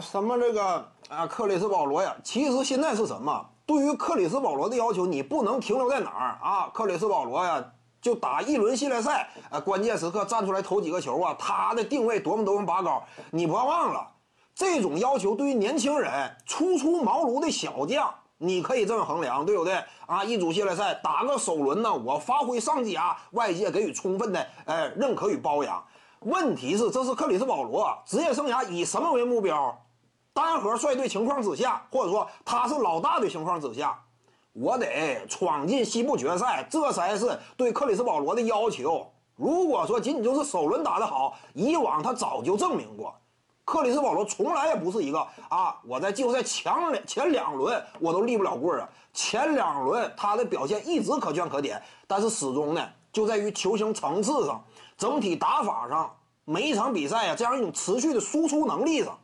[0.00, 2.14] 什么这个啊，克里斯保罗呀？
[2.22, 3.46] 其实现在是什么？
[3.66, 6.70] 对于克里斯保罗的要求，你不能停留在哪儿啊？
[6.74, 7.64] 克里斯保罗呀，
[8.02, 14.06] 就打一轮系列赛，啊，关键时刻站出来投几个球啊，他的定位多么多么拔高，你不要忘了，
[14.54, 19.82] 这种要求对于年轻人、初出茅庐的小将，你可以这么衡量，对不对？
[20.06, 25.82] 啊，一组系列赛打个首轮呢，我发挥上佳，外界给予充分的呃认可与包养。
[26.20, 29.78] 问题是，这是克里斯保罗职业生涯以什么为目标？
[30.34, 33.96] 单核率队情况之下，或者说他是老大的情况之下，
[34.52, 39.08] 我得闯进西部决赛，这才是对克里斯保罗的要求。
[39.36, 43.14] 如果说仅仅就是首轮打得好，以往他早就证明过，
[43.64, 54.64] 克里斯保罗从来也不是一个啊，我在季后赛强两前两轮我都立不了棍儿啊，前两轮他的表现一直可圈可点，但是始终呢，就在于球星层次上，
[54.98, 56.12] 整体打法上，
[56.44, 59.16] 每一场比赛啊，这样一种持续的输出能力上。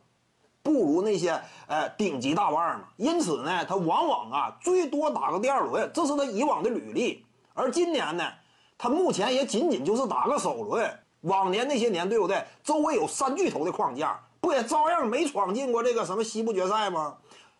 [0.63, 7.25] 不如那些呃顶级大腕嘛，因此呢，他往往啊最多打个第二轮，这是他以往的履历。
[7.53, 8.31] 而今年呢，
[8.77, 10.99] 他目前也仅仅就是打个首轮。
[11.21, 12.43] 往年那些年，对不对？
[12.63, 17.15] 周围有三巨头的框架，不也照样没闯进过这个什么西部决赛吗？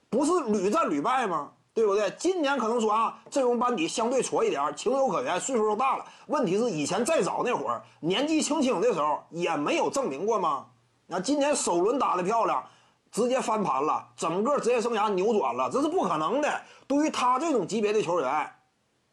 [0.09, 1.52] 不是屡战屡败吗？
[1.73, 2.09] 对不对？
[2.17, 6.06] 今年可能说啊，阵容班底相对矬一点，情有可原，岁数又大了。
[6.26, 10.66] 问题是以前再早那会儿，年纪轻轻的时候也没有证明过吗？
[11.06, 12.64] 那今年首轮打得漂亮。
[13.12, 16.62] 直接翻盘了，整个职业生涯扭转了，这是不可能的。
[16.88, 18.50] 对于他这种级别的球员，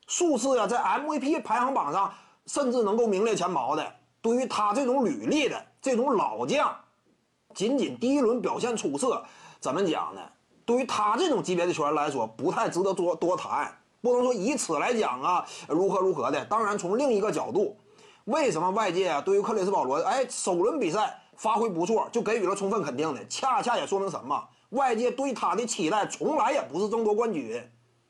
[0.07, 2.13] 数次呀在 MVP 排行榜上
[2.47, 6.75] 甚至能够名列前茅的，对于他这种履历的这种老将，
[7.55, 9.25] 仅仅第一轮表现出色，
[9.59, 10.21] 怎么讲呢？
[10.65, 13.75] 对于他这种级别的球员来说，不太值得多多谈。
[14.01, 16.45] 不能说以此来讲啊，如何如何的。
[16.45, 17.77] 当然，从另一个角度，
[18.27, 21.21] 为什么外界啊对于克里斯保罗，哎，首轮比赛？
[21.39, 24.49] 发挥不错，就给予了充分肯定的，恰恰也说明什么？
[24.71, 27.63] 外界对他的期待从来也不是争夺冠军。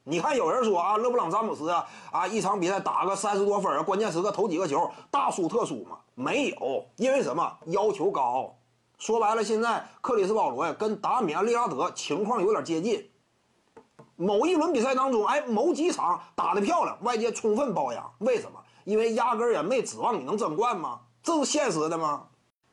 [0.02, 5.98] 你看，有人说啊，勒布朗詹姆斯啊，啊，一场比赛打个三十多分，关键时刻投几个球，大输特输嘛？
[6.14, 7.58] 没有，因为什么？
[7.66, 8.56] 要求高。
[8.98, 13.10] 说白了，现在克里斯保罗呀，跟达米安利拉德情况有点接近。
[14.16, 18.10] 某一轮比赛当中，哎，某几场打得漂亮，外界充分包养。
[18.20, 18.58] 为什么？
[18.84, 21.00] 因为压根儿也没指望你能争冠吗？
[21.22, 22.24] 这是现实的吗？